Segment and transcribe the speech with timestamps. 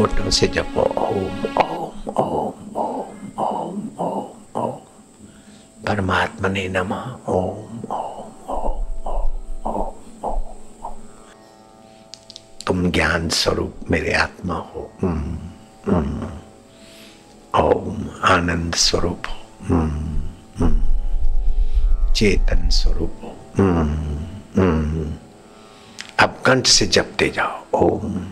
[0.00, 3.08] होठों से जपो ओम ओम ओम ओम
[3.44, 4.24] ओम ओम
[4.56, 4.78] ओम
[6.00, 8.40] परमात्मा ने नमा। ओम ओम
[12.66, 14.90] तुम ज्ञान स्वरूप मेरे आत्मा हो।
[17.54, 19.36] ओम, आनंद स्वरूप हो।
[22.14, 23.36] चेतन स्वरूप हो।
[26.24, 28.30] अब कंठ से जपते जाओ। ओम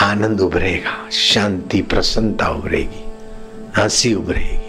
[0.00, 3.04] आनंद उभरेगा शांति प्रसन्नता उभरेगी
[3.76, 4.64] हँसी उभरेगी।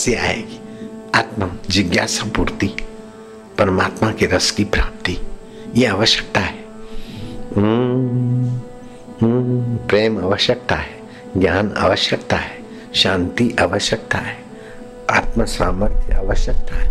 [0.00, 0.60] हँसी आएगी?
[1.14, 2.66] आत्मा जिज्ञासा पूर्ति,
[3.58, 5.18] परमात्मा के रस की प्राप्ति,
[5.76, 6.64] ये आवश्यकता है।
[9.88, 11.02] प्रेम आवश्यकता है,
[11.36, 14.38] ज्ञान आवश्यकता है, शांति आवश्यकता है,
[15.10, 16.90] आत्म सामर्थ्य आवश्यकता है।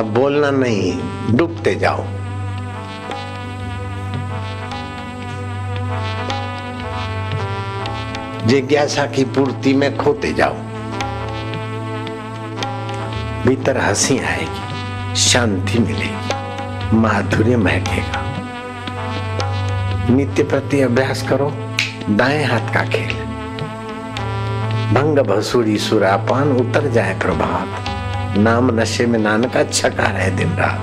[0.00, 1.00] अब बोलना नहीं,
[1.36, 2.04] डूबते जाओ।
[8.46, 10.54] जिज्ञासा की पूर्ति में खोते जाओ।
[13.46, 18.24] भीतर हँसी आएगी, शांति मिलेगी, माधुर्य महकेगा।
[20.10, 21.52] नित्य प्रति अभ्यास करो,
[22.10, 23.14] दाएँ हाथ का खेल।
[24.94, 27.89] भंग भसूरी सुरापान उतर जाए प्रभात।
[28.36, 30.80] नाम नशे में नानका छका रहे दिन रात?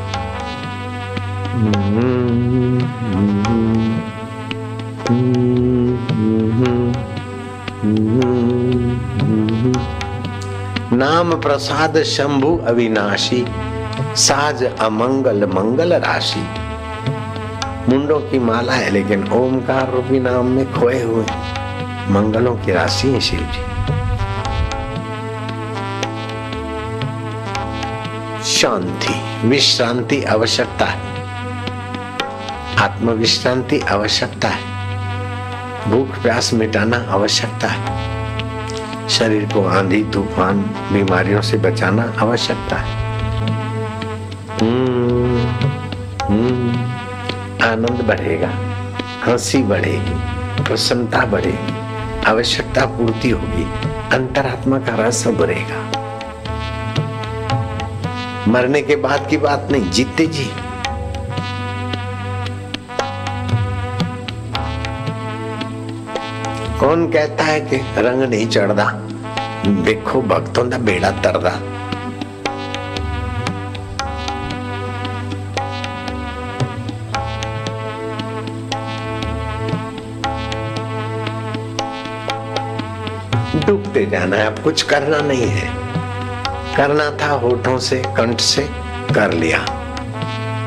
[10.94, 13.46] नाम प्रसाद शंभु अविनाशी,
[14.16, 16.46] साज अमंगल मंगल राशि।
[17.90, 21.25] मुंडों की माला है, लेकिन ओमकार रूपी नाम में खोए हुए
[22.09, 23.77] मंगलों की राशि है शिव जी।
[28.57, 31.00] शांति, विश्रांति आवश्यकता है।
[32.78, 34.62] आत्म विश्रांति आवश्यकता है।
[35.91, 37.97] भूख प्यास मिटाना आवश्यकता है।
[39.09, 40.59] शरीर को आंधी, तूफ़ान,
[40.94, 42.97] बीमारियों से बचाना आवश्यकता है।
[47.72, 48.50] आनंद बढ़ेगा,
[49.25, 50.16] हँसी बढ़ेगी,
[50.63, 51.75] प्रसन्नता बढ़ेगी,
[52.26, 53.64] आवश्यकता पूर्ति होगी,
[54.16, 56.07] अंतरात्मा का रस बढ़ेगा
[58.47, 60.49] मरने के बाद की बात नहीं, जीते जी।
[66.79, 68.84] कौन कहता है कि रंग नहीं चढ़ता
[69.84, 71.52] देखो, भक्तों का बेड़ा तरदा।
[83.67, 85.86] डूबते जाना है, अब कुछ करना नहीं है।
[86.78, 88.62] करना था होठों से, कंठ से,
[89.16, 89.59] कर लिया।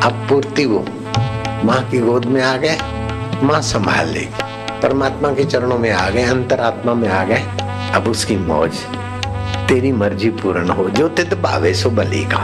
[0.04, 0.84] अब पूर्ति वो
[1.64, 2.78] माँ की गोद में आ गए,
[3.42, 7.42] माँ संभाल लेगी परमात्मा के चरणों में आ गए, अंतरात्मा में आ गए।
[7.94, 8.78] अब उसकी मौज
[9.68, 12.42] तेरी मर्ज़ी पूर्ण हो, जो तिद भावे सो बली का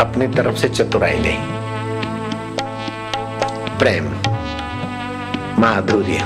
[0.00, 1.38] अपनी तरफ़ से चतुराई नहीं।
[3.78, 4.12] प्रेम,
[5.58, 6.24] माधुर्य।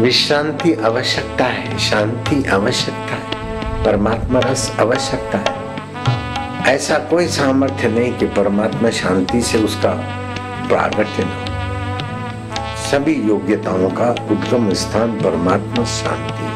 [0.00, 8.26] विश्रांति आवश्यकता है, शांति आवश्यकता है, परमात्मा रस आवश्यकता है। ऐसा कोई सामर्थ्य नहीं कि
[8.36, 9.90] परमात्मा शांति से उसका
[10.68, 11.44] प्रागट्य न हो।
[12.82, 16.48] सभी योग्यताओं का उद्गम स्थान परमात्मा शांति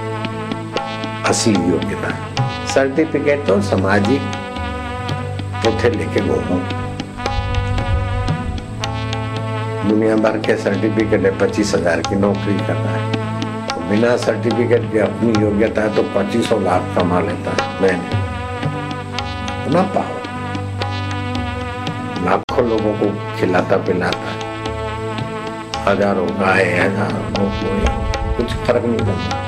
[1.29, 2.11] असली योग्यता
[2.75, 4.20] सर्टिफिकेट तो सामाजिक
[5.64, 6.61] पोथे लेके घूमो।
[9.88, 13.13] दुनिया भर के सर्टिफिकेट है, पच्चीस हज़ार की नौकरी कर रहा है।
[13.88, 18.22] बिना सर्टिफिकेट के अपनी योग्यता है तो पच्चीसों लाख कमा लेता है, मैंने।
[19.75, 20.22] ना पाओ
[22.25, 24.28] लाखों लोगों को खिलाता पिलाता
[25.84, 27.48] हज़ारों गाय, हज़ारों
[28.36, 29.42] कुछ फ़र्क नहीं पड़ता।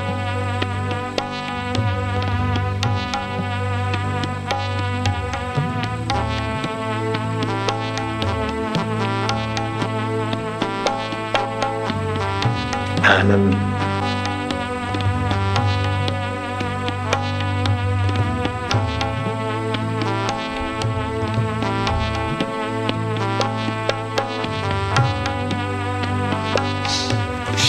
[13.11, 13.66] आनंद।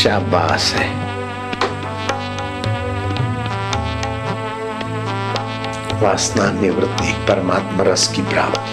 [0.08, 0.87] शाबाश है।
[6.02, 8.72] वासना निवृत्ति परमात्मा रस की प्राप्ति।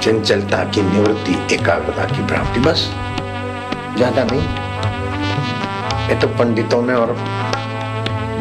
[0.00, 2.84] चंचलता की निवृत्ति एकाग्रता की प्राप्ति, बस।
[3.96, 4.46] ज़्यादा नहीं।
[6.08, 7.12] ये तो पंडितों ने और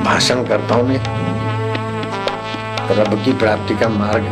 [0.03, 0.97] भाषणकर्ताओं ने
[2.95, 4.31] रब की प्राप्ति का मार्ग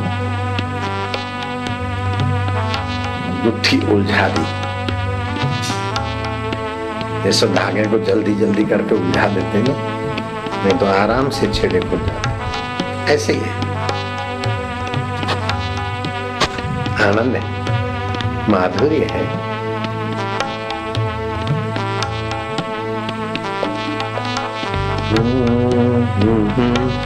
[3.43, 4.68] गुत्थी उलझा दी।
[7.29, 9.73] जैसे धागे को जल्दी जल्दी करके उलझा देते ना
[10.63, 13.53] नहीं तो आराम से छेड़े को जाते ऐसे ही है।
[17.09, 17.43] आनंद है।
[18.51, 19.25] माधुर्य है।
[26.25, 26.98] हम्म।